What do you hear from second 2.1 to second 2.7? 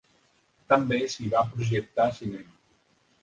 cinema.